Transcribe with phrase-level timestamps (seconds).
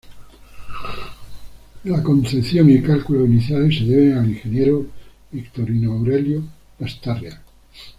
[1.83, 4.87] La concepción y cálculos iniciales se deben al ingeniero
[5.31, 6.43] Victorino Aurelio
[6.79, 7.39] Lastarria.